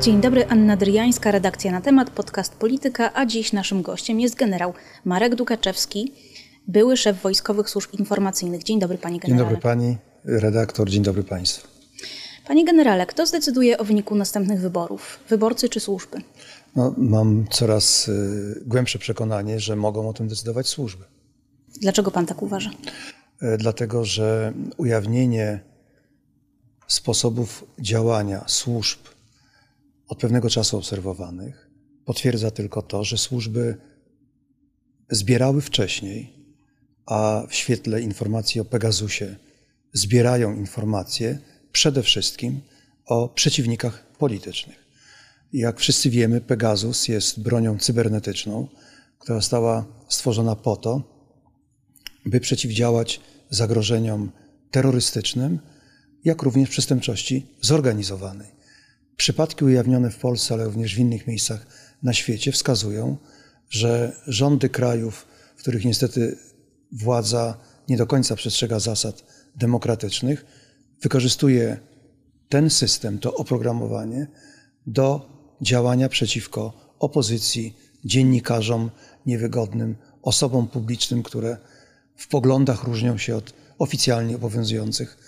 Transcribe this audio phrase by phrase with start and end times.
[0.00, 4.74] Dzień dobry, Anna Dryjańska, redakcja na temat, podcast Polityka, a dziś naszym gościem jest generał
[5.04, 6.12] Marek Dukaczewski,
[6.68, 8.62] były szef Wojskowych Służb Informacyjnych.
[8.62, 9.44] Dzień dobry, panie Dzień generale.
[9.44, 11.68] dobry pani redaktor, dzień dobry państwu.
[12.46, 15.18] Panie generale, kto zdecyduje o wyniku następnych wyborów?
[15.28, 16.18] Wyborcy czy służby?
[16.76, 21.04] No, mam coraz y, głębsze przekonanie, że mogą o tym decydować służby.
[21.80, 22.70] Dlaczego pan tak uważa?
[23.42, 25.60] E, Dlatego, że ujawnienie
[26.86, 28.98] sposobów działania służb
[30.08, 31.70] od pewnego czasu obserwowanych
[32.04, 33.76] potwierdza tylko to, że służby
[35.10, 36.32] zbierały wcześniej,
[37.06, 39.36] a w świetle informacji o Pegasusie
[39.92, 41.38] zbierają informacje
[41.72, 42.60] przede wszystkim
[43.06, 44.86] o przeciwnikach politycznych.
[45.52, 48.68] Jak wszyscy wiemy, Pegasus jest bronią cybernetyczną,
[49.18, 51.02] która została stworzona po to,
[52.26, 53.20] by przeciwdziałać
[53.50, 54.32] zagrożeniom
[54.70, 55.58] terrorystycznym,
[56.24, 58.55] jak również przestępczości zorganizowanej.
[59.16, 61.66] Przypadki ujawnione w Polsce, ale również w innych miejscach
[62.02, 63.16] na świecie wskazują,
[63.70, 66.38] że rządy krajów, w których niestety
[66.92, 67.58] władza
[67.88, 69.24] nie do końca przestrzega zasad
[69.56, 70.44] demokratycznych,
[71.02, 71.78] wykorzystuje
[72.48, 74.26] ten system, to oprogramowanie
[74.86, 75.30] do
[75.62, 78.90] działania przeciwko opozycji, dziennikarzom
[79.26, 81.56] niewygodnym, osobom publicznym, które
[82.16, 85.18] w poglądach różnią się od oficjalnie obowiązujących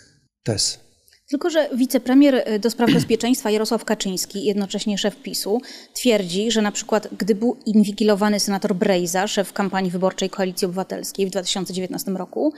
[0.42, 0.87] tez.
[1.28, 5.60] Tylko, że wicepremier y, do spraw bezpieczeństwa Jarosław Kaczyński, jednocześnie szef PiSu,
[5.94, 11.30] twierdzi, że na przykład gdy był inwigilowany senator Brejza, szef kampanii wyborczej Koalicji Obywatelskiej w
[11.30, 12.52] 2019 roku,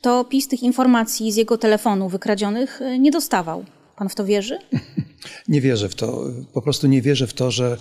[0.00, 3.64] to PiS tych informacji z jego telefonu wykradzionych y, nie dostawał.
[3.96, 4.58] Pan w to wierzy?
[5.48, 6.24] Nie wierzę w to.
[6.52, 7.76] Po prostu nie wierzę w to, że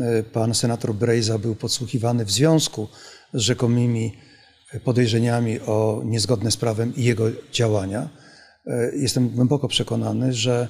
[0.00, 2.88] e, pan senator Brejza był podsłuchiwany w związku
[3.34, 4.12] z rzekomymi
[4.84, 8.08] podejrzeniami o niezgodne z prawem jego działania.
[8.66, 10.68] E, Jestem głęboko przekonany, że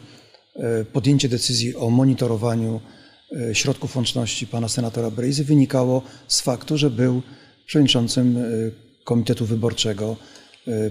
[0.56, 2.80] e, podjęcie decyzji o monitorowaniu
[3.50, 7.22] e, środków łączności pana senatora Brejzy wynikało z faktu, że był
[7.66, 8.38] przewodniczącym
[9.04, 10.16] Komitetu Wyborczego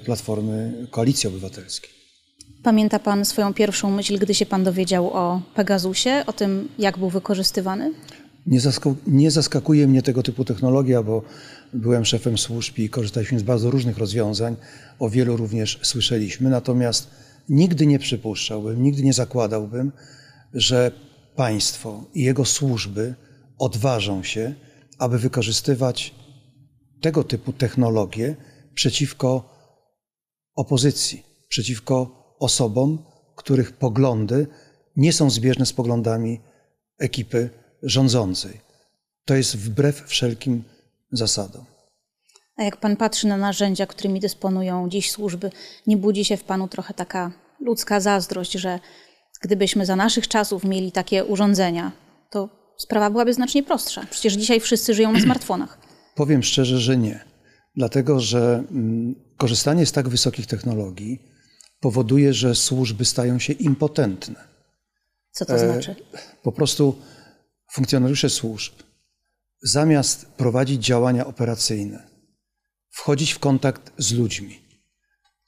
[0.05, 1.89] Platformy Koalicji Obywatelskiej.
[2.63, 7.09] Pamięta pan swoją pierwszą myśl, gdy się pan dowiedział o Pegasusie, o tym, jak był
[7.09, 7.93] wykorzystywany?
[8.45, 8.59] Nie,
[9.07, 11.23] nie zaskakuje mnie tego typu technologia, bo
[11.73, 14.55] byłem szefem służb i korzystaliśmy z bardzo różnych rozwiązań.
[14.99, 16.49] O wielu również słyszeliśmy.
[16.49, 17.09] Natomiast
[17.49, 19.91] nigdy nie przypuszczałbym, nigdy nie zakładałbym,
[20.53, 20.91] że
[21.35, 23.15] państwo i jego służby
[23.57, 24.55] odważą się,
[24.97, 26.15] aby wykorzystywać
[27.01, 28.35] tego typu technologie
[28.73, 29.55] przeciwko
[30.55, 31.95] opozycji, przeciwko
[32.39, 34.47] osobom, których poglądy
[34.95, 36.41] nie są zbieżne z poglądami
[36.99, 37.49] ekipy
[37.83, 38.61] rządzącej.
[39.25, 40.63] To jest wbrew wszelkim
[41.11, 41.65] zasadom.
[42.57, 45.51] A jak pan patrzy na narzędzia, którymi dysponują dziś służby,
[45.87, 48.79] nie budzi się w panu trochę taka ludzka zazdrość, że
[49.41, 51.91] gdybyśmy za naszych czasów mieli takie urządzenia,
[52.29, 54.05] to sprawa byłaby znacznie prostsza.
[54.09, 55.77] Przecież dzisiaj wszyscy żyją na smartfonach.
[56.15, 57.19] Powiem szczerze, że nie.
[57.75, 61.21] Dlatego, że mm, korzystanie z tak wysokich technologii
[61.79, 64.47] powoduje, że służby stają się impotentne.
[65.31, 65.95] Co to znaczy?
[66.43, 66.95] Po prostu
[67.73, 68.73] funkcjonariusze służb,
[69.63, 72.07] zamiast prowadzić działania operacyjne,
[72.89, 74.59] wchodzić w kontakt z ludźmi,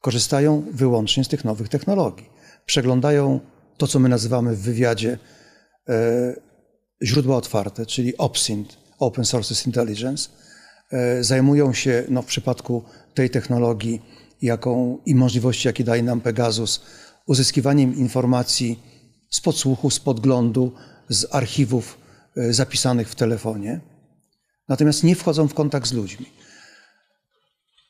[0.01, 2.29] korzystają wyłącznie z tych nowych technologii.
[2.65, 3.39] Przeglądają
[3.77, 5.17] to, co my nazywamy w wywiadzie
[5.89, 6.35] e,
[7.03, 10.29] źródła otwarte, czyli OPSINT, Open Sources Intelligence.
[10.91, 12.83] E, zajmują się no, w przypadku
[13.13, 14.01] tej technologii
[14.41, 16.81] jaką, i możliwości, jakie daje nam Pegasus,
[17.27, 18.79] uzyskiwaniem informacji
[19.29, 20.71] z podsłuchu, z podglądu,
[21.09, 22.00] z archiwów
[22.35, 23.79] zapisanych w telefonie.
[24.67, 26.25] Natomiast nie wchodzą w kontakt z ludźmi.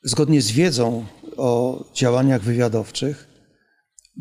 [0.04, 1.06] Zgodnie z wiedzą
[1.38, 3.28] o działaniach wywiadowczych,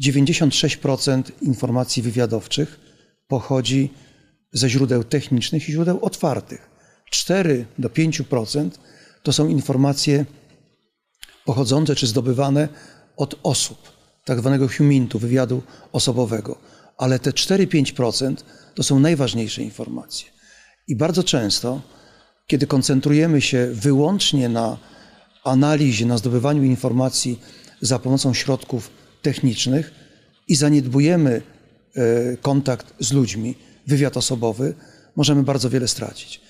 [0.03, 2.81] 96% informacji wywiadowczych
[3.29, 3.91] pochodzi
[4.53, 6.71] ze źródeł technicznych i źródeł otwartych.
[7.11, 8.71] 4 do 5%
[9.23, 10.25] to są informacje
[11.45, 12.69] pochodzące czy zdobywane
[13.17, 13.93] od osób,
[14.25, 15.63] tak zwanego humintu, wywiadu
[15.93, 16.59] osobowego.
[17.01, 18.35] Ale te 4-5%
[18.75, 20.29] to są najważniejsze informacje.
[20.89, 21.81] I bardzo często,
[22.47, 24.79] kiedy koncentrujemy się wyłącznie na
[25.45, 27.41] analizie, na zdobywaniu informacji
[27.81, 28.91] za pomocą środków
[29.23, 29.93] technicznych
[30.49, 31.43] i zaniedbujemy
[31.95, 33.55] e, kontakt z ludźmi,
[33.87, 34.75] wywiad osobowy,
[35.17, 36.41] możemy bardzo wiele stracić.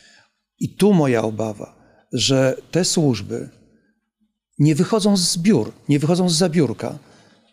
[0.61, 1.77] I tu moja obawa,
[2.13, 3.49] że te służby
[4.59, 6.99] nie wychodzą z biur, nie wychodzą z zabiórka,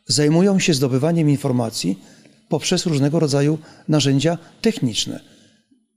[0.08, 2.00] zajmują się zdobywaniem informacji
[2.50, 3.58] poprzez różnego rodzaju
[3.88, 5.20] narzędzia techniczne.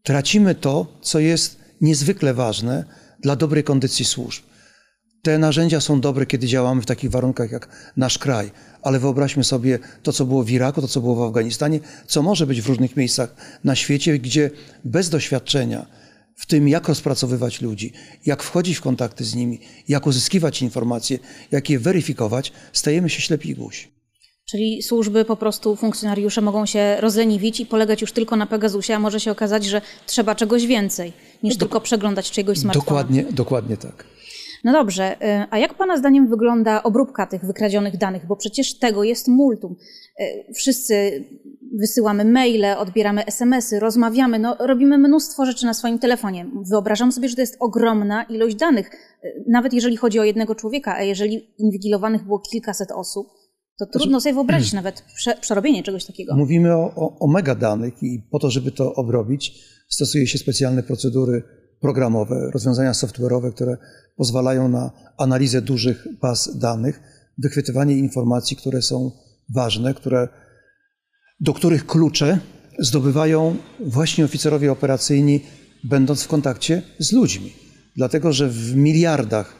[0.02, 2.85] Tracimy to, co jest niezwykle ważne
[3.20, 4.43] dla dobrej kondycji służb.
[5.23, 8.50] Te narzędzia są dobre, kiedy działamy w takich warunkach jak nasz kraj,
[8.82, 12.47] ale wyobraźmy sobie to, co było w Iraku, to, co było w Afganistanie, co może
[12.47, 14.50] być w różnych miejscach na świecie, gdzie
[14.85, 15.87] bez doświadczenia
[16.37, 17.93] w tym, jak rozpracowywać ludzi,
[18.26, 21.19] jak wchodzić w kontakty z nimi, jak uzyskiwać informacje,
[21.50, 24.00] jak je weryfikować, stajemy się ślepi i głusi.
[24.50, 28.99] Czyli służby, po prostu funkcjonariusze mogą się rozleniwić i polegać już tylko na Pegasusie, a
[28.99, 31.12] może się okazać, że trzeba czegoś więcej
[31.43, 32.85] niż Do- tylko przeglądać czyjegoś smartfona.
[32.85, 34.05] Dokładnie, dokładnie tak.
[34.64, 38.26] No dobrze, y, a jak Pana zdaniem wygląda obróbka tych wykradzionych danych?
[38.26, 39.76] Bo przecież tego jest multum.
[40.20, 41.25] Y, Wszyscy
[41.79, 46.47] wysyłamy maile, odbieramy SMS-y, rozmawiamy, no, robimy mnóstwo rzeczy na swoim telefonie.
[46.70, 48.91] Wyobrażam sobie, że to jest ogromna ilość danych,
[49.25, 53.39] y, nawet jeżeli chodzi o jednego człowieka, a jeżeli inwigilowanych było kilkaset osób,
[53.87, 56.37] to trudno sobie wyobrazić nawet prze, przerobienie czegoś takiego.
[56.37, 61.43] Mówimy o, o, o megadanych i po to, żeby to obrobić, stosuje się specjalne procedury
[61.81, 63.77] programowe, rozwiązania software'owe, które
[64.17, 67.00] pozwalają na analizę dużych baz danych,
[67.38, 69.11] wychwytywanie informacji, które są
[69.55, 70.29] ważne, które,
[71.41, 72.38] do których klucze
[72.79, 75.41] zdobywają właśnie oficerowie operacyjni,
[75.85, 77.53] będąc w kontakcie z ludźmi.
[77.97, 79.55] Dlatego, że w miliardach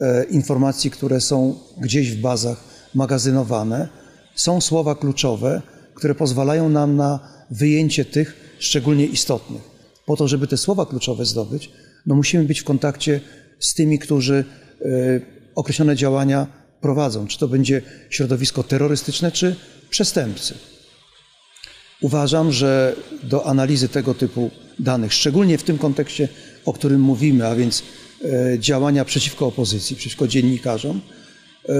[0.00, 3.88] e, informacji, które są gdzieś w bazach magazynowane,
[4.34, 5.62] są słowa kluczowe,
[5.94, 9.62] które pozwalają nam na wyjęcie tych szczególnie istotnych.
[10.06, 11.70] Po to, żeby te słowa kluczowe zdobyć,
[12.06, 13.20] no musimy być w kontakcie
[13.58, 14.44] z tymi, którzy
[14.80, 14.84] e,
[15.54, 16.46] określone działania
[16.80, 19.56] prowadzą, czy to będzie środowisko terrorystyczne, czy
[19.90, 20.54] przestępcy.
[22.00, 26.28] Uważam, że do analizy tego typu danych, szczególnie w tym kontekście,
[26.64, 27.82] o którym mówimy, a więc
[28.24, 31.00] e, działania przeciwko opozycji, przeciwko dziennikarzom,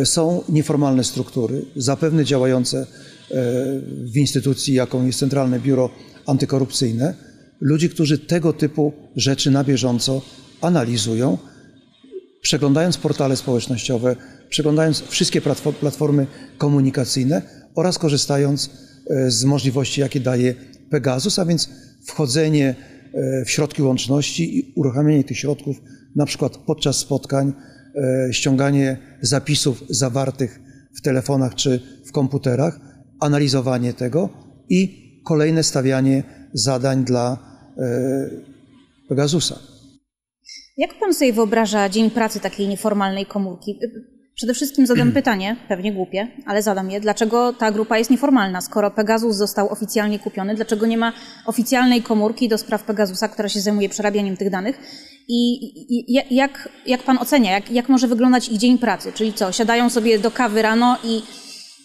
[0.05, 2.87] są nieformalne struktury, zapewne działające e,
[3.88, 5.90] w instytucji, jaką jest Centralne Biuro
[6.26, 7.14] Antykorupcyjne,
[7.61, 10.23] ludzi, którzy tego typu rzeczy na bieżąco
[10.61, 11.38] analizują,
[12.40, 14.17] przeglądając portale społecznościowe,
[14.49, 16.26] przeglądając wszystkie platfo- platformy
[16.58, 17.43] komunikacyjne
[17.75, 18.70] oraz korzystając
[19.11, 20.55] e, z możliwości, jakie daje
[20.90, 21.69] Pegasus, a więc
[22.05, 22.75] wchodzenie
[23.14, 25.76] e, w środki łączności i uruchamianie tych środków,
[26.17, 27.71] na przykład podczas spotkań, e,
[28.30, 30.60] ściąganie zapisów zawartych
[30.96, 32.80] w telefonach czy w komputerach,
[33.20, 34.28] analizowanie tego
[34.68, 36.22] i kolejne stawianie
[36.52, 37.38] zadań dla
[39.08, 39.58] Pegasusa.
[40.76, 43.78] Jak pan sobie wyobraża dzień pracy takiej nieformalnej komórki?
[44.34, 47.00] Przede wszystkim zadam pytanie, pewnie głupie, ale zadam je.
[47.00, 48.60] Dlaczego ta grupa jest nieformalna?
[48.60, 51.12] Skoro Pegasus został oficjalnie kupiony, dlaczego nie ma
[51.46, 54.78] oficjalnej komórki do spraw Pegasusa, która się zajmuje przerabianiem tych danych?
[55.28, 59.12] I, jak, jak pan ocenia, jak, jak może wyglądać ich dzień pracy?
[59.14, 61.22] Czyli co, siadają sobie do kawy rano i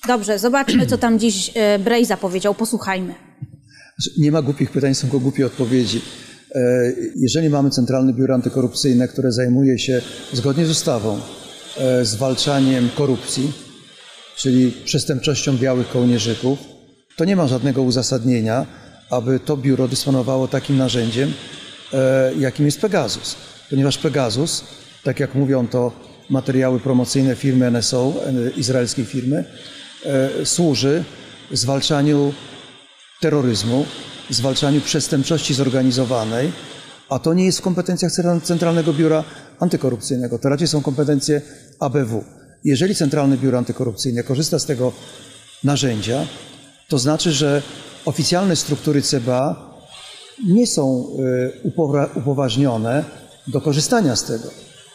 [0.08, 3.14] dobrze, zobaczmy, co tam dziś e, Brejza powiedział, posłuchajmy.
[3.98, 6.02] Znaczy, Nie ma głupich pytań, są tylko głupie odpowiedzi.
[6.56, 6.62] E,
[7.16, 10.02] Jeżeli mamy Centralne Biuro Antykorupcyjne, które zajmuje się
[10.34, 11.20] zgodnie z ustawą
[11.78, 13.52] e, zwalczaniem korupcji,
[14.36, 16.60] czyli przestępczością białych kołnierzyków,
[17.16, 18.66] to nie ma żadnego uzasadnienia,
[19.10, 21.34] aby to biuro dysponowało takim narzędziem,
[22.40, 23.36] jakim jest Pegasus.
[23.70, 24.64] Ponieważ Pegasus,
[25.04, 25.92] tak jak mówią to
[26.30, 29.46] materiały promocyjne firmy NSO, e, izraelskiej firmy,
[30.06, 31.04] e, służy
[31.52, 32.34] zwalczaniu
[33.22, 33.86] terroryzmu,
[34.30, 36.52] zwalczaniu przestępczości zorganizowanej,
[37.10, 39.24] a to nie jest w kompetencjach Central- Centralnego Biura
[39.60, 40.40] Antykorupcyjnego.
[40.40, 41.42] To raczej są kompetencje
[41.80, 42.24] ABW.
[42.64, 44.92] Jeżeli Centralne Biuro Antykorupcyjne korzysta z tego
[45.64, 46.26] narzędzia,
[46.88, 47.62] to znaczy, że
[48.06, 49.67] oficjalne struktury CBA
[50.46, 51.08] nie są
[51.66, 53.04] upowra- upoważnione
[53.48, 54.50] do korzystania z tego.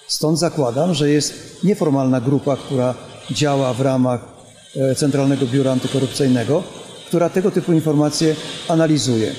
[0.07, 1.35] Stąd zakładam, że jest
[1.65, 2.95] nieformalna grupa, która
[3.31, 4.21] działa w ramach
[4.77, 6.63] e, Centralnego Biura Antykorupcyjnego,
[7.07, 8.37] która tego typu informacje
[8.69, 9.33] analizuje.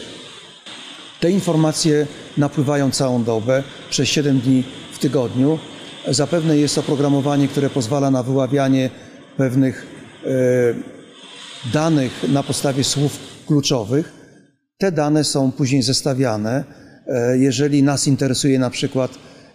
[1.20, 2.08] Te informacje
[2.38, 5.60] napływają całą dobę, przez 7 dni w tygodniu.
[6.08, 8.90] Zapewne jest oprogramowanie, które pozwala na wyławianie
[9.38, 9.88] pewnych
[10.26, 10.30] e,
[11.74, 13.18] danych na podstawie słów
[13.48, 14.23] kluczowych.
[14.78, 16.64] Te dane są później zestawiane.
[17.08, 19.12] E, Jeżeli nas interesuje na przykład,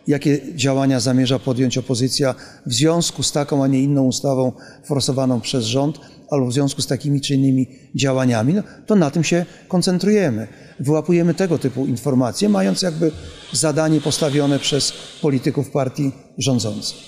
[0.06, 2.34] jakie działania zamierza podjąć opozycja
[2.66, 4.52] w związku z taką, a nie inną ustawą
[4.84, 9.24] forsowaną przez rząd, albo w związku z takimi czy innymi działaniami, no, to na tym
[9.24, 10.48] się koncentrujemy.
[10.80, 13.12] Wyłapujemy tego typu informacje, mając jakby
[13.52, 16.98] zadanie postawione przez polityków partii rządzącej.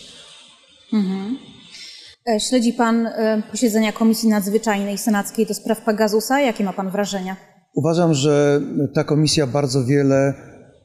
[2.29, 6.41] E, Śledzi pan e, posiedzenia Komisji Nadzwyczajnej Senackiej do spraw Pegasusa?
[6.41, 7.37] Jakie ma pan wrażenia?
[7.81, 8.61] Uważam, że
[8.95, 10.35] ta komisja bardzo wiele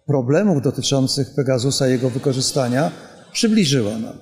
[0.07, 2.91] problemów dotyczących Pegasusa i jego wykorzystania
[3.31, 4.17] przybliżyła nam.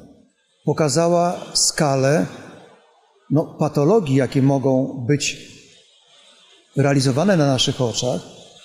[0.65, 2.25] Pokazała skalę
[3.31, 5.37] no, patologii, jakie mogą być
[6.77, 8.21] realizowane na naszych oczach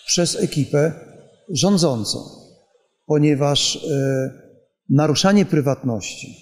[0.07, 0.93] przez ekipę
[1.51, 2.19] rządzącą,
[3.07, 4.31] ponieważ e,
[4.91, 6.37] naruszanie prywatności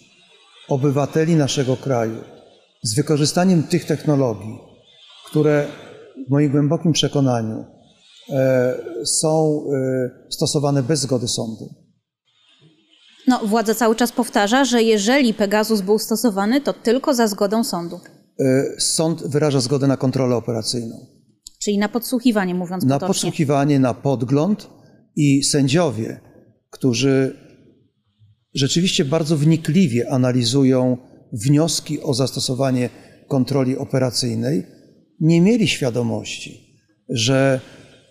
[0.68, 2.20] obywateli naszego kraju
[2.82, 4.58] z wykorzystaniem tych technologii,
[5.30, 5.66] które
[6.28, 7.64] w moim głębokim przekonaniu
[8.30, 11.68] e, są e, stosowane bez zgody sądu.
[13.26, 18.00] No, władza cały czas powtarza, że jeżeli Pegasus był stosowany, to tylko za zgodą sądu.
[18.40, 20.96] E, sąd wyraża zgodę na kontrolę operacyjną.
[21.62, 23.06] Czyli na podsłuchiwanie, mówiąc Na potocznie.
[23.08, 24.68] podsłuchiwanie, na podgląd
[25.16, 26.20] i sędziowie,
[26.70, 27.36] którzy
[28.54, 30.98] rzeczywiście bardzo wnikliwie analizują
[31.32, 32.90] wnioski o zastosowanie
[33.28, 34.66] kontroli operacyjnej,
[35.20, 37.60] nie mieli świadomości, że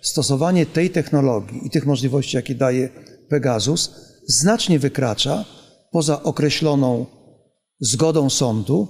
[0.02, 2.90] stosowanie tej technologii i tych możliwości, jakie daje
[3.30, 3.92] Pegasus,
[4.28, 5.46] znacznie wykracza
[5.92, 7.06] poza określoną
[7.80, 8.88] zgodą sądu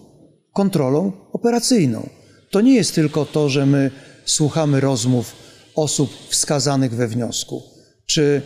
[0.53, 2.09] kontrolą operacyjną.
[2.51, 3.91] To nie jest tylko to, że my
[4.25, 5.35] słuchamy rozmów
[5.75, 7.63] osób wskazanych we wniosku,
[8.05, 8.41] czy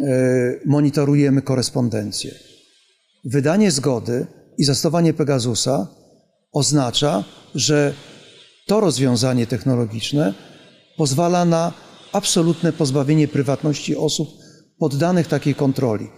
[0.00, 0.04] e,
[0.66, 2.34] monitorujemy korespondencję.
[3.24, 4.26] Wydanie zgody
[4.58, 5.88] i zastosowanie Pegasusa
[6.52, 7.24] oznacza,
[7.54, 7.94] że
[8.70, 10.34] to rozwiązanie technologiczne
[10.96, 11.72] pozwala na
[12.12, 14.28] absolutne pozbawienie prywatności osób
[14.78, 16.08] poddanych takiej kontroli.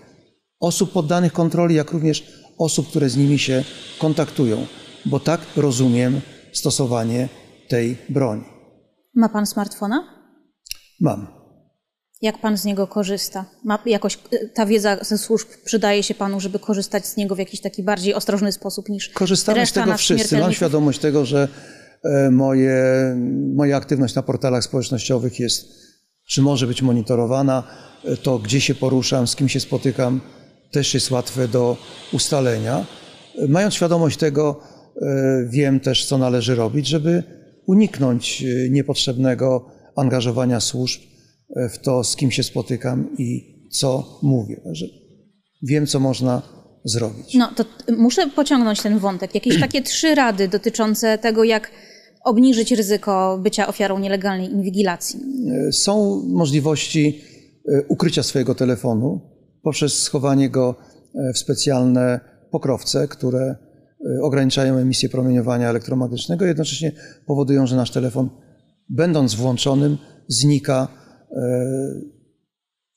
[0.60, 3.64] Osób poddanych kontroli, jak również osób, które z nimi się
[3.98, 4.66] kontaktują,
[5.06, 6.20] bo tak rozumiem
[6.52, 7.28] stosowanie
[7.68, 8.44] tej broni.
[9.14, 10.04] Ma pan smartfona?
[11.00, 11.26] Mam.
[12.22, 13.44] Jak pan z niego korzysta?
[13.64, 17.38] Ma jakoś y, ta wiedza ze służb przydaje się panu, żeby korzystać z niego w
[17.38, 20.38] jakiś taki bardziej ostrożny sposób niż Korzystamy z tego wszyscy.
[20.38, 21.48] Mam świadomość tego, że
[22.30, 22.76] moje,
[23.54, 25.68] moja aktywność na portalach społecznościowych jest,
[26.28, 27.62] czy może być monitorowana.
[28.04, 30.20] E, To, gdzie się poruszam, z kim się spotykam,
[30.72, 31.76] też jest łatwe do
[32.12, 32.86] ustalenia.
[33.38, 34.60] E, Mając świadomość tego,
[35.02, 37.22] e, wiem też, co należy robić, żeby
[37.66, 39.66] uniknąć e, niepotrzebnego
[39.96, 41.00] angażowania służb
[41.56, 44.60] e, w to, z kim się spotykam i co mówię.
[44.64, 44.86] Także
[45.62, 46.42] wiem, co można
[46.84, 47.34] zrobić.
[47.34, 47.64] No to
[47.98, 49.34] muszę pociągnąć ten wątek.
[49.34, 51.70] Jakieś takie trzy rady dotyczące tego, jak
[52.24, 55.20] obniżyć ryzyko bycia ofiarą nielegalnej inwigilacji.
[55.72, 57.20] Są możliwości
[57.68, 60.74] e, ukrycia swojego telefonu poprzez schowanie go
[61.14, 66.92] e, w specjalne pokrowce, które e, ograniczają emisję promieniowania elektromagnetycznego, jednocześnie
[67.26, 68.30] powodują, że nasz telefon,
[68.88, 69.98] będąc włączonym,
[70.28, 70.88] znika
[71.30, 71.40] e,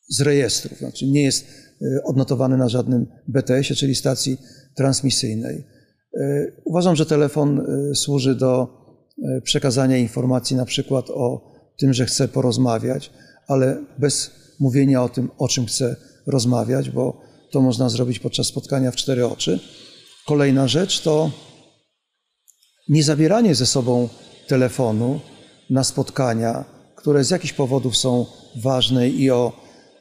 [0.09, 0.75] z rejestru.
[0.75, 4.37] Znaczy nie jest e, odnotowany na żadnym BTS-ie, czyli stacji
[4.77, 5.63] transmisyjnej.
[6.19, 8.84] E, Uważam, że telefon e, służy do e,
[9.43, 13.11] przekazania informacji na przykład o tym, że chcę porozmawiać,
[13.47, 15.95] ale bez mówienia o tym, o czym chcę
[16.27, 19.59] rozmawiać, bo to można zrobić podczas spotkania w cztery oczy.
[20.25, 21.31] Kolejna rzecz to
[22.89, 24.09] nie zabieranie ze sobą
[24.47, 25.19] telefonu
[25.69, 29.53] na spotkania, które z jakichś powodów są ważne i o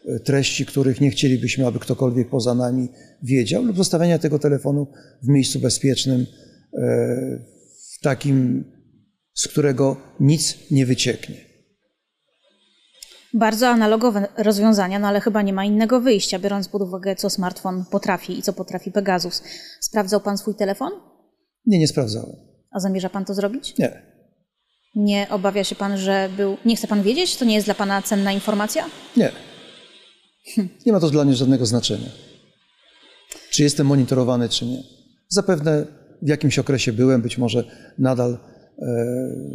[0.07, 2.89] e, treści, których nie chcielibyśmy, aby ktokolwiek poza nami
[3.23, 4.87] wiedział, lub zostawiania tego telefonu
[5.23, 6.27] w miejscu bezpiecznym,
[6.75, 6.87] e,
[7.93, 8.65] w takim,
[9.35, 11.37] z którego nic nie wycieknie.
[13.35, 17.85] Bardzo analogowe rozwiązania, no ale chyba nie ma innego wyjścia, biorąc pod uwagę, co smartfon
[17.91, 19.43] potrafi i co potrafi Pegasus.
[19.81, 20.93] Sprawdzał pan swój telefon?
[21.67, 22.37] Nie, nie sprawdzałem.
[22.71, 23.79] A zamierza pan to zrobić?
[23.79, 24.03] Nie.
[24.95, 26.57] Nie obawia się pan, że był.
[26.65, 27.37] Nie chce pan wiedzieć?
[27.37, 28.87] To nie jest dla pana cenna informacja?
[29.17, 29.33] Nie.
[30.87, 32.09] Nie ma to dla mnie żadnego znaczenia.
[33.51, 34.83] Czy jestem monitorowany, czy nie.
[35.29, 35.87] Zapewne
[36.23, 37.65] w jakimś okresie byłem, być może
[37.99, 38.39] nadal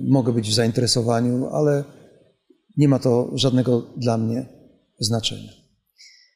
[0.07, 1.83] mogę być w zainteresowaniu, ale
[2.77, 4.45] nie ma to żadnego dla mnie
[4.99, 5.51] znaczenia.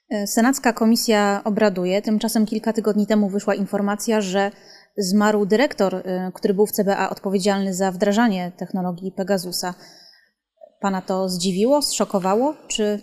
[0.10, 2.02] E, Senacka komisja obraduje.
[2.02, 4.52] Tymczasem kilka tygodni temu wyszła informacja, że
[4.98, 9.74] zmarł dyrektor, e, który był w CBA odpowiedzialny za wdrażanie technologii Pegasusa.
[10.82, 12.56] Pana to zdziwiło, zszokowało?
[12.68, 13.00] Czy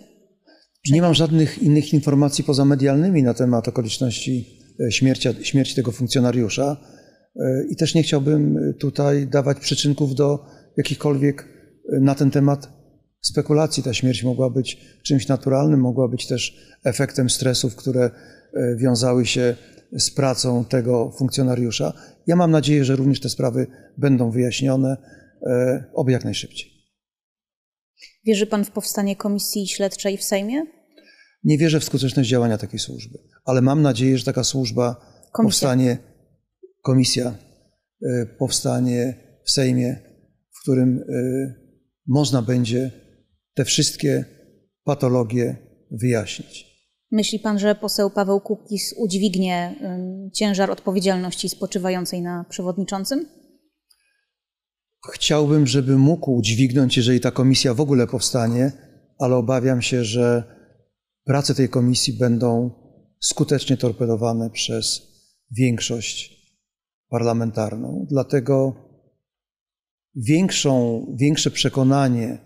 [0.91, 6.77] Nie mam żadnych innych informacji poza medialnymi na temat okoliczności e, śmierci, śmierci tego funkcjonariusza
[6.77, 7.00] E,
[7.69, 10.45] i też nie chciałbym tutaj dawać przyczynków do
[10.77, 11.47] jakichkolwiek
[11.93, 12.69] e, na ten temat
[13.21, 13.83] spekulacji.
[13.83, 18.11] Ta śmierć mogła być czymś naturalnym, mogła być też efektem stresów, które
[18.53, 19.55] e, wiązały się
[19.91, 21.93] z pracą tego funkcjonariusza.
[22.27, 24.97] Ja mam nadzieję, że również te sprawy będą wyjaśnione,
[25.47, 26.71] e, oby jak najszybciej.
[28.25, 30.65] wierzy pan w powstanie komisji śledczej w Sejmie?
[31.43, 34.95] Nie wierzę w skuteczność działania takiej służby, ale mam nadzieję, że taka służba
[35.31, 35.41] Komisja.
[35.41, 35.97] powstanie,
[36.81, 37.35] komisja
[38.03, 39.13] e, powstanie
[39.45, 39.99] w Sejmie,
[40.51, 41.03] w którym e,
[42.07, 42.91] można będzie
[43.53, 44.25] te wszystkie
[44.83, 45.55] patologie
[45.91, 46.71] wyjaśnić.
[47.11, 49.75] Myśli pan, że poseł Paweł Kukiz udźwignie
[50.33, 53.25] ciężar odpowiedzialności spoczywającej na przewodniczącym?
[55.13, 58.71] Chciałbym, żeby mógł udźwignąć, jeżeli ta komisja w ogóle powstanie,
[59.19, 60.43] ale obawiam się, że
[61.25, 62.71] prace tej komisji będą
[63.21, 65.01] skutecznie torpedowane przez
[65.57, 66.40] większość
[67.11, 68.05] parlamentarną.
[68.09, 68.75] Dlatego
[70.15, 72.37] większą, większe przekonanie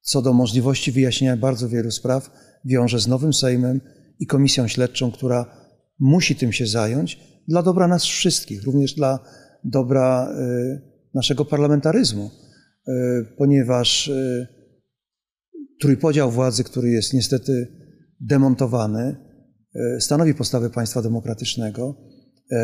[0.00, 2.30] co do możliwości wyjaśnienia bardzo wielu spraw
[2.64, 3.80] wiąże z nowym Sejmem
[4.18, 5.56] i komisją śledczą, która
[5.98, 9.18] musi tym się zająć dla dobra nas wszystkich, również dla
[9.64, 10.80] dobra y,
[11.14, 12.30] naszego parlamentaryzmu,
[12.88, 12.92] y,
[13.38, 14.46] ponieważ y,
[15.80, 17.66] trójpodział władzy, który jest niestety
[18.20, 19.16] demontowany,
[19.98, 21.96] stanowi podstawę państwa demokratycznego.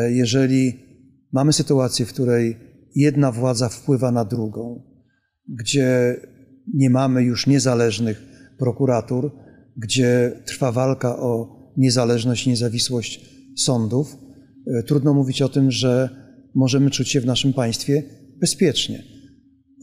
[0.09, 0.88] Jeżeli
[1.31, 2.57] mamy sytuację, w której
[2.95, 4.83] jedna władza wpływa na drugą,
[5.47, 6.17] gdzie
[6.73, 8.23] nie mamy już niezależnych
[8.57, 9.31] prokuratur,
[9.77, 13.25] gdzie trwa walka o niezależność niezawisłość
[13.57, 14.17] sądów,
[14.67, 16.09] e, trudno mówić o tym, że
[16.55, 18.03] możemy czuć się w naszym państwie
[18.39, 19.03] bezpiecznie.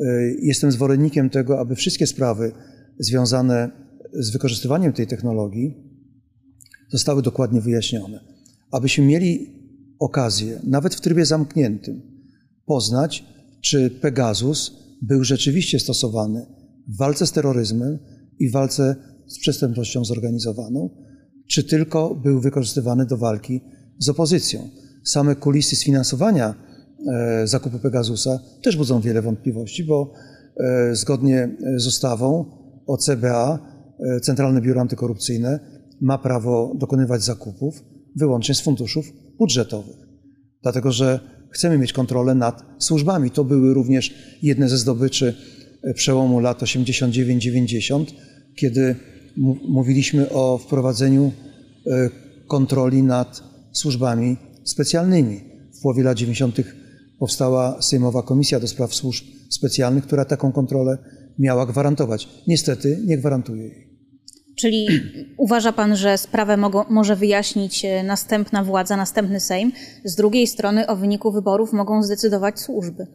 [0.00, 0.05] E,
[0.43, 2.53] jestem zwolennikiem tego, aby wszystkie sprawy
[2.99, 3.71] związane
[4.12, 5.75] z wykorzystywaniem tej technologii
[6.91, 8.21] zostały dokładnie wyjaśnione.
[8.71, 9.57] Abyśmy mieli
[9.99, 12.03] okazję, nawet w trybie zamkniętym,
[12.67, 13.25] poznać,
[13.61, 14.73] czy Pegasus
[15.03, 16.47] był rzeczywiście stosowany
[16.88, 17.99] w walce z terroryzmem
[18.38, 20.91] i w walce z przestępczością zorganizowaną,
[21.49, 23.61] czy tylko był wykorzystywany do walki
[23.99, 24.69] z opozycją.
[25.05, 26.55] Same kulisy sfinansowania
[27.09, 30.12] e, zakupu Pegasusa też budzą wiele wątpliwości, bo
[30.57, 32.45] e, zgodnie z ustawą
[32.87, 33.59] o CBA,
[34.00, 35.61] e, Centralne Biuro Antykorupcyjne
[36.00, 37.85] ma prawo dokonywać zakupów
[38.17, 39.97] wyłącznie z funduszów budżetowych.
[40.62, 43.31] Dlatego, że chcemy mieć kontrolę nad służbami.
[43.31, 45.35] To były również jedne ze zdobyczy
[45.95, 48.05] przełomu lat 89-90,
[48.57, 48.97] kiedy
[49.69, 51.33] mówiliśmy o wprowadzeniu
[51.87, 52.11] e,
[52.49, 55.40] kontroli nad służbami specjalnymi.
[55.78, 56.61] W połowie lat 90.
[57.19, 60.99] powstała Sejmowa Komisja do Spraw Służb Specjalnych, która taką kontrolę
[61.38, 62.28] miała gwarantować.
[62.47, 63.96] Niestety nie gwarantuje jej.
[64.56, 64.86] Czyli
[65.36, 69.72] uważa Pan, że sprawę mogą, może wyjaśnić e, następna władza, następny Sejm.
[70.04, 73.06] Z drugiej strony o wyniku wyborów mogą zdecydować służby.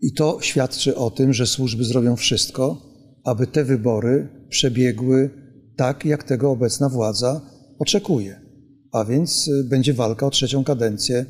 [0.00, 2.82] I to świadczy o tym, że służby zrobią wszystko,
[3.24, 5.30] aby te wybory przebiegły
[5.76, 7.40] tak, jak tego obecna władza
[7.78, 8.40] oczekuje.
[8.92, 11.26] A więc y, będzie walka o trzecią kadencję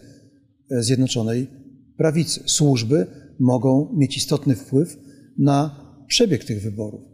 [0.72, 1.46] y, Zjednoczonej
[1.96, 2.42] Prawicy.
[2.46, 3.06] Służby
[3.40, 4.96] mogą mieć istotny wpływ
[5.38, 7.07] na przebieg tych wyborów.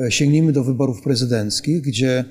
[0.00, 2.24] Y, sięgnijmy do wyborów prezydenckich, gdzie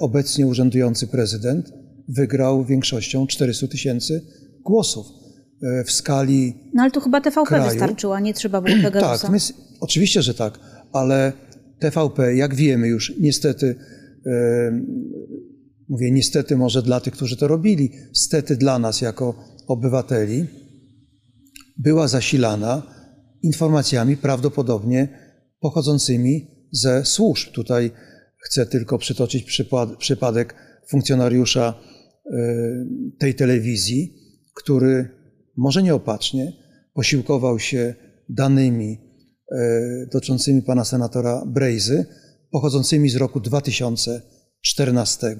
[0.00, 1.72] obecnie urzędujący prezydent
[2.08, 4.26] wygrał większością 400 tysięcy
[4.64, 5.06] głosów
[5.86, 6.54] w skali.
[6.74, 7.70] No ale tu chyba TVP kraju.
[7.70, 9.18] wystarczyła, nie trzeba było Pegasusa.
[9.22, 9.38] Tak, my,
[9.80, 10.58] oczywiście, że tak,
[10.92, 11.32] ale
[11.78, 13.74] TVP, jak wiemy już, niestety,
[14.26, 14.80] e,
[15.88, 19.34] mówię niestety może dla tych, którzy to robili, stety dla nas jako
[19.68, 20.46] obywateli,
[21.78, 22.82] była zasilana
[23.42, 25.08] informacjami prawdopodobnie
[25.60, 27.52] pochodzącymi ze służb.
[27.52, 27.90] Tutaj
[28.38, 30.54] chcę tylko przytoczyć przypad, przypadek
[30.88, 32.32] funkcjonariusza e,
[33.18, 34.14] tej telewizji,
[34.54, 35.08] który
[35.56, 36.52] może nieopatrznie
[36.94, 37.94] posiłkował się
[38.28, 39.12] danymi
[39.52, 42.06] E, dotyczącymi pana senatora Brejzy,
[42.50, 45.36] pochodzącymi z roku 2014,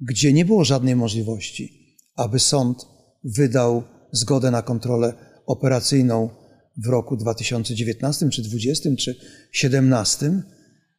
[0.00, 2.86] gdzie nie było żadnej możliwości, aby sąd
[3.24, 5.14] wydał zgodę na kontrolę
[5.46, 6.30] operacyjną
[6.76, 10.42] w roku 2019, czy 2020, czy 2017,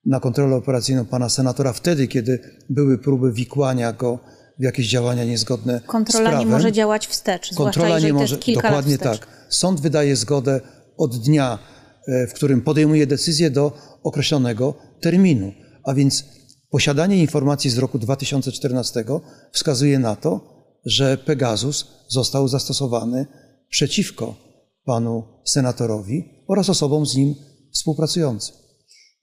[0.06, 4.20] na kontrolę operacyjną pana senatora wtedy, kiedy były próby wikłania go
[4.60, 6.48] w jakieś działania niezgodne Kontrola z prawem.
[6.48, 9.28] nie może działać wstecz, Kontrola nie może, dokładnie tak.
[9.50, 10.62] Sąd wydaje zgodę
[10.98, 11.60] od dnia,
[12.08, 15.54] e, w którym podejmuje decyzję do określonego terminu.
[15.84, 16.26] A więc
[16.70, 19.04] posiadanie informacji z roku 2014
[19.52, 23.26] wskazuje na to, że Pegasus został zastosowany
[23.70, 24.46] przeciwko
[24.88, 27.36] panu senatorowi oraz osobom z nim
[27.73, 28.56] współpracującym.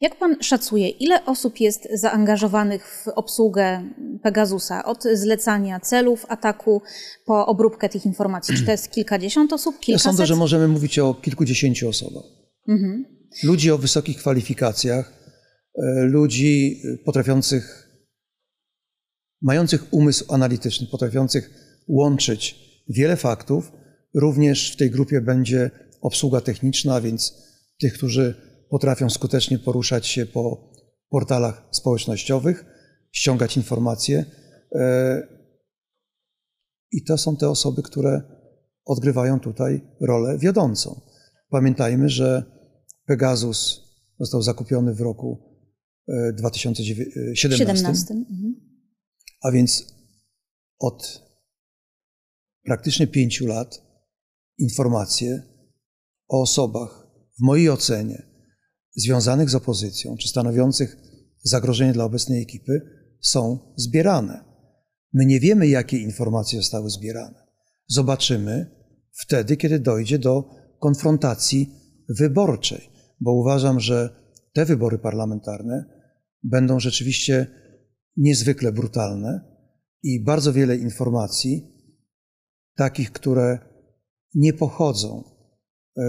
[0.01, 3.91] Jak pan szacuje, ile osób jest zaangażowanych w obsługę
[4.23, 6.83] Pegasusa od zlecania celów ataku
[7.27, 8.57] po obróbkę tych informacji?
[8.57, 9.81] Czy to jest kilkadziesiąt osób?
[9.81, 10.07] Kilkaset?
[10.07, 12.25] Ja sądzę, że możemy mówić o kilkudziesięciu osobach.
[12.69, 13.05] Mhm.
[13.43, 15.13] Ludzi o wysokich kwalifikacjach,
[15.75, 17.89] e, ludzi potrafiących,
[19.43, 21.51] mających umysł analityczny, potrafiących
[21.89, 22.57] łączyć
[22.89, 23.73] wiele faktów.
[24.15, 27.35] Również w tej grupie będzie obsługa techniczna, więc
[27.79, 28.35] tych, którzy
[28.71, 30.73] potrafią skutecznie poruszać się po
[31.09, 32.65] portalach społecznościowych,
[33.13, 34.25] ściągać informacje.
[34.75, 35.23] E,
[36.91, 38.23] I to są te osoby, które
[38.85, 41.01] odgrywają tutaj rolę wiodącą.
[41.51, 42.43] Pamiętajmy, że
[43.07, 43.81] Pegasus
[44.21, 45.55] został zakupiony w roku
[46.37, 48.15] 2017, 17.
[48.15, 48.55] Mhm.
[49.43, 49.95] a więc
[50.79, 51.23] od
[52.65, 53.84] praktycznie pięciu lat
[54.59, 55.43] informacje
[56.29, 57.07] o osobach,
[57.39, 58.23] w mojej ocenie,
[58.97, 60.97] związanych z opozycją, czy stanowiących
[61.43, 62.81] zagrożenie dla obecnej ekipy,
[63.21, 64.45] są zbierane.
[65.13, 67.47] My nie wiemy, jakie informacje zostały zbierane.
[67.87, 68.71] Zobaczymy
[69.13, 71.71] wtedy, kiedy dojdzie do konfrontacji
[72.09, 72.91] wyborczej,
[73.21, 75.85] bo uważam, że te wybory parlamentarne
[76.43, 77.47] będą rzeczywiście
[78.17, 79.41] niezwykle brutalne
[80.03, 81.75] i bardzo wiele informacji,
[82.77, 83.59] takich, które
[84.35, 85.25] nie pochodzą
[85.97, 86.03] e,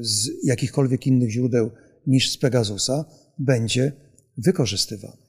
[0.00, 1.70] z jakichkolwiek innych źródeł
[2.06, 3.04] niż z Pegasusa,
[3.38, 3.92] będzie
[4.38, 5.24] wykorzystywane.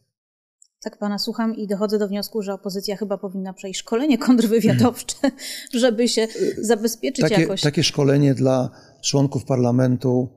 [0.85, 5.15] Tak pana słucham i dochodzę do wniosku, że opozycja chyba powinna przejść szkolenie kontrwywiadowcze,
[5.73, 6.27] żeby się
[6.61, 7.61] zabezpieczyć takie, jakoś.
[7.61, 8.69] Takie szkolenie dla
[9.03, 10.29] członków parlamentu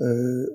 [0.00, 0.02] y,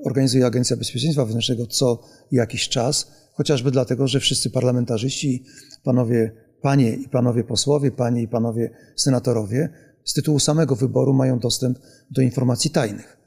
[0.06, 5.44] organizuje Agencja Bezpieczeństwa Wewnętrznego co jakiś czas, chociażby dlatego, że wszyscy parlamentarzyści,
[5.84, 9.70] panowie, panie i panowie posłowie, panie i panowie senatorowie
[10.06, 11.80] z tytułu samego wyboru mają dostęp
[12.12, 13.18] do informacji tajnych.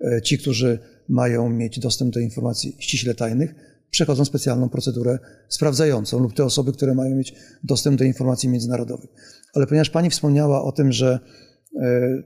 [0.00, 3.54] Y, ci, którzy mają mieć dostęp do informacji ściśle tajnych,
[3.90, 5.18] przechodzą specjalną procedurę
[5.48, 9.10] sprawdzającą lub te osoby, które mają mieć dostęp do informacji międzynarodowych.
[9.54, 11.18] Ale ponieważ Pani wspomniała o tym, że
[11.82, 12.22] e,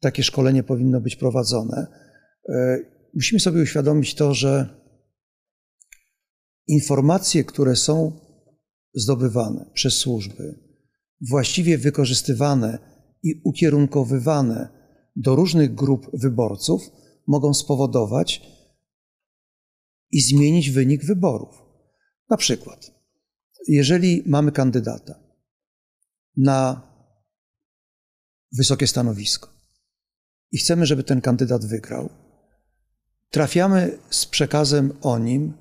[0.00, 1.86] takie szkolenie powinno być prowadzone,
[2.48, 2.78] e,
[3.14, 4.84] musimy sobie uświadomić to, że
[6.66, 8.12] informacje, które są
[8.94, 10.58] zdobywane przez służby,
[11.30, 12.93] właściwie wykorzystywane
[13.24, 14.68] i ukierunkowywane
[15.16, 16.90] do różnych grup wyborców,
[17.26, 18.42] mogą spowodować,
[20.10, 21.62] i zmienić wynik wyborów.
[22.30, 22.90] Na przykład,
[23.68, 25.14] jeżeli mamy kandydata
[26.36, 26.82] na
[28.52, 29.48] wysokie stanowisko
[30.52, 32.08] i chcemy, żeby ten kandydat wygrał,
[33.30, 35.52] trafiamy z przekazem o nim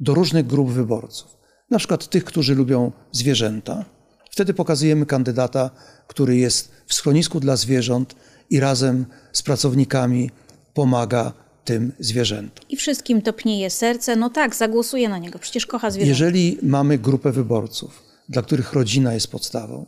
[0.00, 1.36] do różnych grup wyborców.
[1.70, 3.99] Na przykład tych, którzy lubią zwierzęta.
[4.40, 5.70] Wtedy pokazujemy kandydata,
[6.06, 8.14] który jest w schronisku dla zwierząt
[8.50, 10.30] i razem z pracownikami
[10.74, 11.32] pomaga
[11.64, 12.64] tym zwierzętom.
[12.68, 14.16] I wszystkim topnieje serce.
[14.16, 16.10] No tak, zagłosuję na niego, przecież kocha zwierzęta.
[16.10, 19.86] Jeżeli mamy grupę wyborców, dla których rodzina jest podstawą,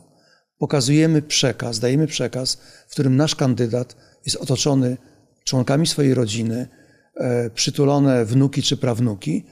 [0.57, 4.97] pokazujemy przekaz, dajemy przekaz, w którym nasz kandydat jest otoczony
[5.43, 6.67] członkami swojej rodziny,
[7.15, 9.45] e, przytulone wnuki czy prawnuki,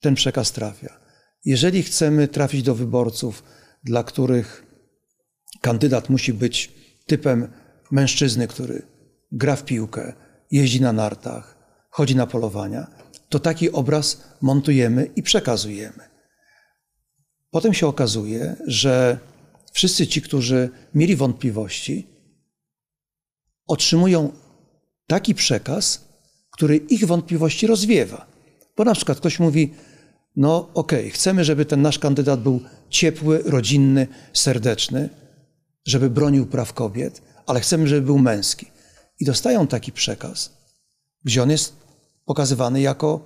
[0.00, 1.00] ten przekaz trafia.
[1.44, 3.42] Jeżeli chcemy trafić do wyborców,
[3.84, 4.66] dla których
[5.60, 6.72] kandydat musi być
[7.06, 7.52] typem
[7.90, 8.82] mężczyzny, który
[9.32, 10.12] gra w piłkę,
[10.50, 11.56] jeździ na nartach,
[11.90, 12.86] chodzi na polowania,
[13.28, 16.10] to taki obraz montujemy i przekazujemy.
[17.50, 19.18] Potem się okazuje, że
[19.72, 22.06] wszyscy ci, którzy mieli wątpliwości,
[23.66, 24.32] otrzymują
[25.06, 26.08] taki przekaz,
[26.50, 28.26] który ich wątpliwości rozwiewa.
[28.76, 29.74] Bo na przykład ktoś mówi,
[30.36, 35.08] no okej, okay, chcemy, żeby ten nasz kandydat był ciepły, rodzinny, serdeczny,
[35.84, 38.66] żeby bronił praw kobiet, ale chcemy, żeby był męski
[39.20, 40.52] i dostają taki przekaz,
[41.24, 41.76] gdzie on jest
[42.24, 43.20] pokazywany jako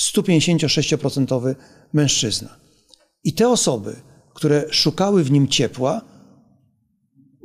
[0.00, 1.54] 156%
[1.92, 2.56] mężczyzna.
[3.24, 3.96] I te osoby,
[4.34, 6.00] które szukały w nim ciepła,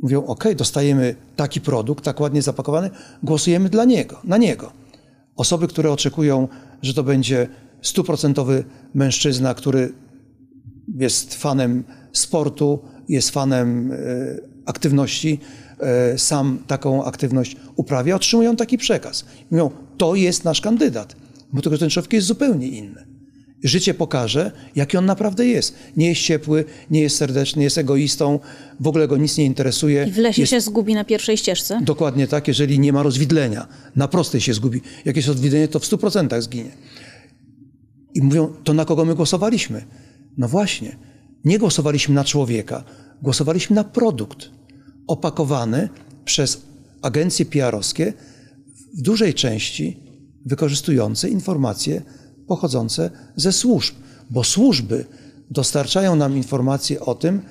[0.02, 2.90] mówią: OK, dostajemy taki produkt, tak ładnie zapakowany,
[3.24, 4.72] głosujemy dla niego, na niego.
[5.36, 6.48] Osoby, które oczekują,
[6.82, 7.50] że to będzie
[7.82, 8.64] stuprocentowy
[8.94, 9.94] mężczyzna, który
[10.98, 13.96] jest fanem sportu, jest fanem e,
[14.66, 15.40] aktywności,
[15.80, 19.26] E, sam taką aktywność uprawia, otrzymują taki przekaz.
[19.52, 21.16] Mówią, to jest nasz kandydat,
[21.54, 23.08] bo tylko ten człowiek jest zupełnie inny.
[23.64, 25.76] Życie pokaże, jaki on naprawdę jest.
[25.98, 28.40] Nie jest ciepły, nie jest serdeczny, jest egoistą,
[28.80, 30.06] w ogóle go nic nie interesuje.
[30.08, 30.50] I w lesie jest...
[30.50, 31.80] się zgubi na pierwszej ścieżce?
[31.84, 33.68] Dokładnie tak, jeżeli nie ma rozwidlenia.
[33.96, 34.82] Na prostej się zgubi.
[35.06, 36.72] Jak jest rozwidlenie, to w 100% zginie.
[38.18, 39.86] I mówią, to na kogo my głosowaliśmy?
[40.38, 40.98] No właśnie,
[41.46, 42.84] nie głosowaliśmy na człowieka,
[43.22, 44.50] głosowaliśmy na produkt
[45.08, 45.90] opakowany
[46.26, 46.62] przez
[47.02, 48.14] agencje PR-owskie
[48.98, 50.00] w dużej części
[50.46, 52.02] wykorzystujące informacje
[52.48, 53.96] pochodzące ze służb,
[54.30, 55.06] bo służby
[55.52, 57.42] dostarczają nam informacje o tym,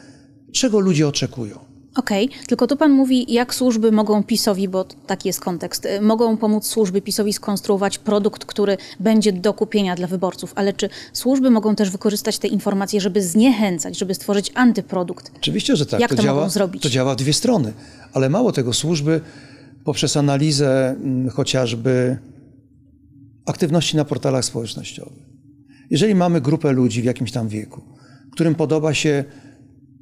[0.52, 1.65] czego ludzie oczekują.
[1.96, 2.46] Okej, okay.
[2.46, 6.66] tylko tu pan mówi, jak służby mogą PiSowi, bo taki jest kontekst, y, mogą pomóc
[6.66, 11.90] służby PiSowi skonstruować produkt, który będzie do kupienia dla wyborców, ale czy służby mogą też
[11.90, 15.32] wykorzystać te informacje, żeby zniechęcać, żeby stworzyć antyprodukt?
[15.36, 16.00] Oczywiście, że tak.
[16.00, 16.82] Jak to, to działa, mogą zrobić?
[16.82, 17.72] To działa w dwie strony,
[18.12, 19.20] ale mało tego, służby
[19.84, 22.18] poprzez analizę mm, chociażby
[23.46, 25.26] aktywności na portalach społecznościowych.
[25.90, 27.82] Jeżeli mamy grupę ludzi w jakimś tam wieku,
[28.32, 29.24] którym podoba się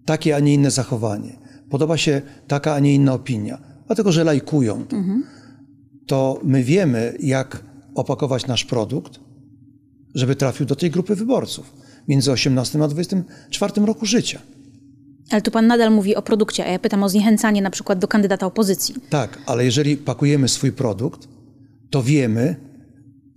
[0.05, 4.75] takie, a nie inne zachowanie, podoba się taka, a nie inna opinia, dlatego że lajkują
[4.77, 5.25] mhm.
[6.07, 9.21] to my wiemy, jak opakować nasz produkt,
[10.15, 11.73] żeby trafił do tej grupy wyborców
[12.09, 14.41] między 18 a 24 roku życia.
[15.31, 18.09] Ale tu pan nadal mówi o produkcie, a ja pytam o zniechęcanie na przykład do
[18.09, 18.95] kandydata opozycji.
[19.11, 21.29] Tak, ale jeżeli pakujemy swój produkt,
[21.91, 22.57] to wiemy,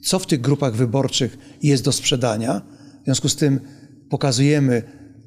[0.01, 2.61] co w tych grupach wyborczych jest do sprzedania.
[3.01, 3.59] W związku z tym
[4.09, 4.83] pokazujemy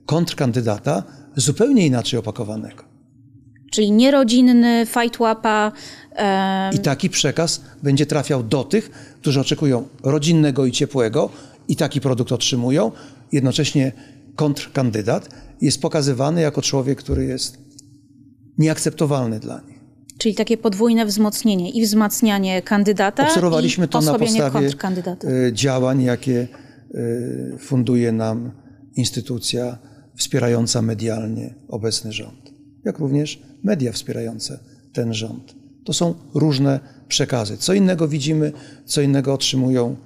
[0.06, 1.02] kontrkandydata
[1.36, 2.89] zupełnie inaczej opakowanego.
[3.70, 5.72] Czyli nierodzinny, fight łapa.
[6.72, 11.30] I taki przekaz będzie trafiał do tych, którzy oczekują rodzinnego i ciepłego
[11.68, 12.92] i taki produkt otrzymują.
[13.33, 13.92] Jednocześnie
[14.37, 15.28] kontrkandydat
[15.61, 17.59] jest pokazywany jako człowiek, który jest
[18.59, 19.80] nieakceptowalny dla nich.
[20.18, 26.48] Czyli takie podwójne wzmocnienie i wzmacnianie kandydata Obserwowaliśmy i to na podstawie e, działań, jakie
[26.94, 28.50] e, funduje nam
[28.96, 29.78] instytucja
[30.16, 32.49] wspierająca medialnie obecny rząd,
[32.84, 34.58] jak również media wspierające
[34.92, 35.54] ten rząd.
[35.84, 37.56] To są różne przekazy.
[37.56, 38.52] Co innego widzimy,
[38.84, 39.96] co innego otrzymują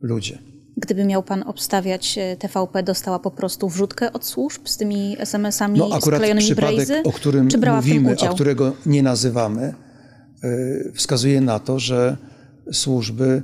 [0.00, 0.38] ludzie.
[0.76, 5.78] Gdyby miał pan obstawiać e, TVP, dostała po prostu wrzutkę od służb z tymi SMS-ami
[5.78, 7.02] No akurat sklejonymi przypadek, brejzy?
[7.04, 9.74] o którym mówimy, a którego nie nazywamy,
[10.44, 12.16] y, wskazuje na to, że
[12.72, 13.42] służby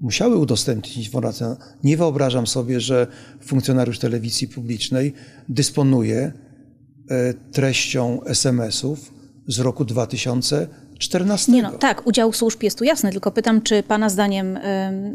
[0.00, 1.56] musiały udostępnić informację.
[1.84, 3.06] Nie wyobrażam sobie, że
[3.40, 5.12] funkcjonariusz telewizji publicznej
[5.48, 6.32] dysponuje
[7.52, 9.12] treścią SMS-ów
[9.46, 11.52] z roku 2014.
[11.52, 14.58] Nie no, tak, udział służb jest tu jasny, tylko pytam, czy pana zdaniem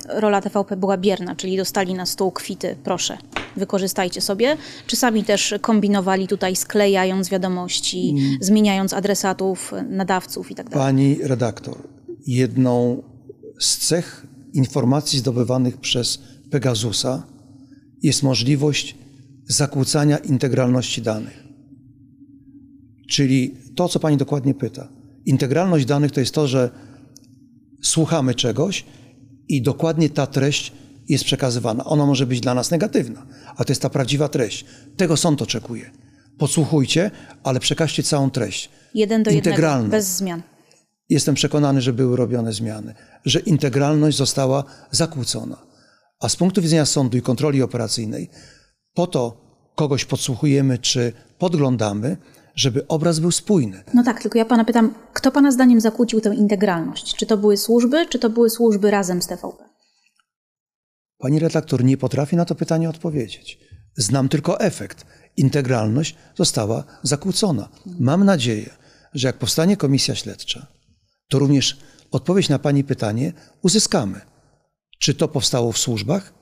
[0.10, 3.18] rola TVP była bierna, czyli dostali na stół kwity, proszę,
[3.58, 8.38] wykorzystajcie sobie, czy sami też kombinowali tutaj, sklejając wiadomości, Mm.
[8.42, 10.86] zmieniając adresatów, nadawców i tak dalej?
[10.86, 11.78] Pani redaktor,
[12.28, 13.04] jedną
[13.60, 16.20] z cech informacji zdobywanych przez
[16.52, 17.24] Pegasusa
[18.02, 18.96] jest możliwość
[19.48, 21.44] zakłócania integralności danych.
[23.14, 24.88] Czyli to, co pani dokładnie pyta.
[25.26, 26.70] Integralność danych to jest to, że
[27.84, 28.86] słuchamy czegoś
[29.48, 30.72] i dokładnie ta treść
[31.10, 31.86] jest przekazywana.
[31.86, 34.66] Ona może być dla nas negatywna, a to jest ta prawdziwa treść.
[34.98, 35.92] Tego sąd oczekuje.
[36.38, 37.12] Podsłuchujcie,
[37.44, 38.70] ale przekażcie całą treść.
[38.94, 40.42] Jeden do jednego, bez zmian.
[41.10, 42.94] Jestem przekonany, że były robione zmiany,
[43.26, 45.58] że integralność została zakłócona.
[46.20, 48.30] A z punktu widzenia sądu i kontroli operacyjnej,
[48.94, 49.42] po to
[49.76, 52.18] kogoś podsłuchujemy czy podglądamy,
[52.56, 53.84] żeby obraz był spójny.
[53.94, 57.16] No tak, tylko ja pana pytam, kto pana zdaniem zakłócił tę integralność?
[57.16, 59.64] Czy to były służby, czy to były służby razem z TVP?
[61.18, 63.60] Pani redaktor nie potrafi na to pytanie odpowiedzieć.
[63.98, 65.06] Znam tylko efekt.
[65.38, 67.70] Integralność została zakłócona.
[68.00, 68.70] Mam nadzieję,
[69.14, 70.68] że jak powstanie komisja śledcza,
[71.30, 71.80] to również
[72.12, 74.22] odpowiedź na Pani pytanie uzyskamy.
[75.00, 76.34] Czy to powstało w służbach,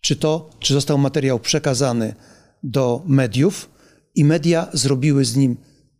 [0.00, 2.14] czy to, czy został materiał przekazany
[2.62, 3.75] do mediów
[4.16, 5.56] i media zrobiły z nim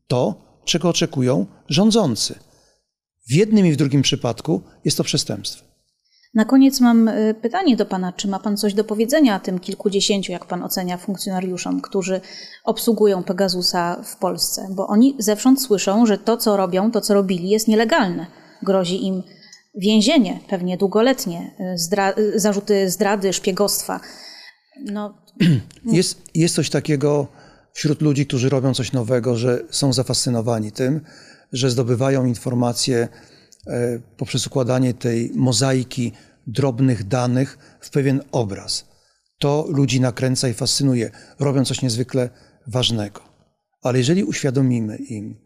[0.09, 2.35] to, czego oczekują rządzący.
[3.29, 5.67] W jednym i w drugim przypadku jest to przestępstwo.
[6.35, 8.13] Na koniec mam y, pytanie do pana.
[8.13, 12.21] Czy ma pan coś do powiedzenia tym kilkudziesięciu, jak pan ocenia, funkcjonariuszom, którzy
[12.65, 14.69] obsługują Pegasusa w Polsce?
[14.71, 18.27] Bo oni zewsząd słyszą, że to, co robią, to, co robili, jest nielegalne.
[18.63, 19.23] Grozi im
[19.75, 24.01] więzienie, pewnie długoletnie, y, zdra- y, zarzuty zdrady, szpiegostwa.
[24.85, 25.15] No,
[25.85, 27.27] Jest, jest coś takiego
[27.77, 31.01] wśród ludzi, którzy robią coś nowego, że są zafascynowani tym,
[31.53, 33.09] że zdobywają informacje
[33.67, 36.13] e, poprzez układanie tej mozaiki
[36.47, 38.85] drobnych danych w pewien obraz.
[39.39, 42.31] To ludzi nakręca i fascynuje, robią coś niezwykle
[42.67, 43.21] ważnego.
[43.83, 45.37] Ale jeżeli uświadomimy im,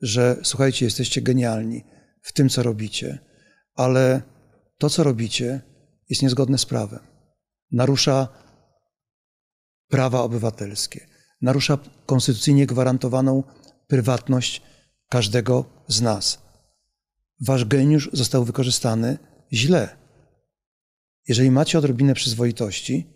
[0.00, 1.84] że słuchajcie, jesteście genialni
[2.22, 3.18] w tym, co robicie,
[3.74, 4.22] ale
[4.78, 5.60] to, co robicie,
[6.10, 7.00] jest niezgodne z prawem,
[7.72, 8.28] narusza
[9.88, 11.13] prawa obywatelskie,
[11.44, 13.42] narusza konstytucyjnie gwarantowaną
[13.86, 14.62] prywatność
[15.08, 16.42] każdego z nas.
[17.40, 19.18] Wasz geniusz został wykorzystany
[19.52, 19.96] źle.
[21.28, 23.06] Jeżeli macie odrobinę przyzwoitości,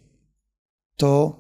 [0.97, 1.37] to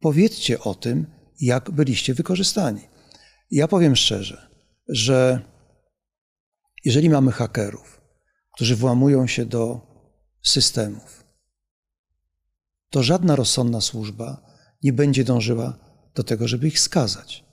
[0.00, 1.06] powiedzcie o tym,
[1.40, 2.80] jak byliście wykorzystani.
[3.50, 4.48] Ja powiem szczerze,
[4.88, 5.40] że
[6.84, 8.00] jeżeli mamy hakerów,
[8.54, 9.80] którzy włamują się do
[10.42, 11.24] systemów,
[12.90, 14.51] to żadna rozsądna służba
[14.82, 15.78] nie będzie dążyła
[16.14, 17.44] do tego, żeby ich skazać.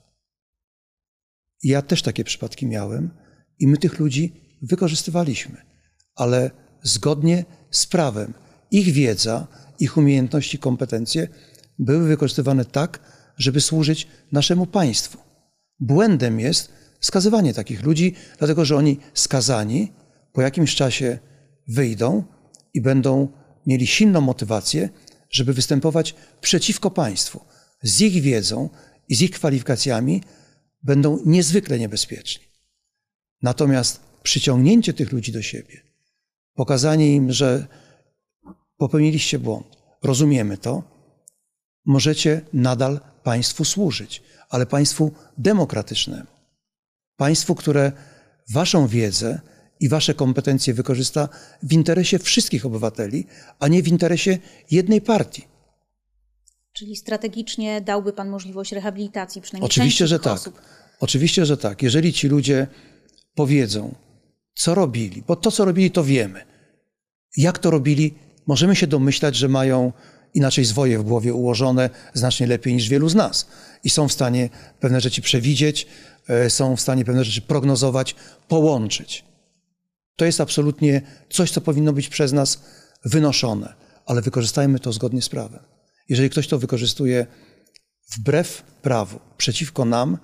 [1.62, 3.10] Ja też takie przypadki miałem
[3.58, 5.56] i my tych ludzi wykorzystywaliśmy,
[6.14, 6.50] ale
[6.82, 8.34] zgodnie z prawem.
[8.70, 9.46] Ich wiedza,
[9.78, 11.28] ich umiejętności, kompetencje
[11.78, 13.00] były wykorzystywane tak,
[13.36, 15.18] żeby służyć naszemu państwu.
[15.80, 19.92] Błędem jest skazywanie takich ludzi, dlatego że oni skazani
[20.32, 21.18] po jakimś czasie
[21.68, 22.24] wyjdą
[22.74, 23.28] i będą
[23.66, 24.88] mieli silną motywację,
[25.30, 27.40] żeby występować przeciwko państwu.
[27.82, 28.68] Z ich wiedzą
[29.08, 30.22] i z ich kwalifikacjami
[30.82, 32.44] będą niezwykle niebezpieczni.
[33.42, 35.82] Natomiast przyciągnięcie tych ludzi do siebie,
[36.54, 37.66] pokazanie im, że
[38.76, 40.82] popełniliście błąd, rozumiemy to,
[41.84, 46.26] możecie nadal państwu służyć, ale państwu demokratycznemu.
[47.16, 47.92] Państwu, które
[48.52, 49.40] waszą wiedzę
[49.80, 51.28] i wasze kompetencje wykorzysta
[51.62, 53.26] w interesie wszystkich obywateli,
[53.58, 54.38] a nie w interesie
[54.70, 55.44] jednej partii.
[56.72, 60.32] Czyli strategicznie dałby Pan możliwość rehabilitacji przynajmniej Oczywiście, że tak.
[60.32, 60.60] osób.
[61.00, 61.82] Oczywiście, że tak.
[61.82, 62.66] Jeżeli ci ludzie
[63.34, 63.94] powiedzą,
[64.54, 66.44] co robili, bo to, co robili, to wiemy.
[67.36, 68.14] Jak to robili,
[68.46, 69.92] możemy się domyślać, że mają
[70.34, 73.46] inaczej zwoje w głowie ułożone znacznie lepiej niż wielu z nas.
[73.84, 74.48] I są w stanie
[74.80, 75.86] pewne rzeczy przewidzieć,
[76.28, 78.14] e, są w stanie pewne rzeczy prognozować,
[78.48, 79.29] połączyć.
[80.20, 82.62] To jest absolutnie coś, co powinno być przez nas
[83.04, 83.74] wynoszone,
[84.06, 85.60] ale wykorzystajmy to zgodnie z prawem.
[86.08, 87.26] Jeżeli ktoś to wykorzystuje
[88.16, 90.18] wbrew prawu, przeciwko nam,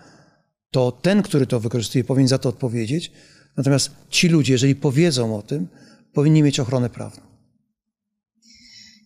[0.70, 3.12] to ten, który to wykorzystuje, powinien za to odpowiedzieć.
[3.56, 5.68] Natomiast ci ludzie, jeżeli powiedzą o tym,
[6.12, 7.22] powinni mieć ochronę prawną.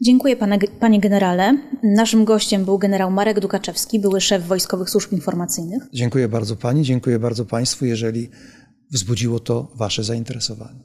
[0.03, 1.59] Dziękuję pane, panie generale.
[1.83, 5.83] Naszym gościem był generał Marek Dukaczewski, były szef Wojskowych Służb Informacyjnych.
[5.92, 8.31] Dziękuję bardzo pani, dziękuję bardzo państwu, jeżeli
[8.90, 10.81] wzbudziło to Wasze zainteresowanie.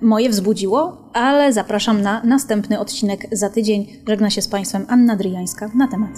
[0.00, 3.86] Moje wzbudziło, ale zapraszam na następny odcinek za tydzień.
[4.08, 6.10] Żegna się z Państwem Anna Dryjańska na temat.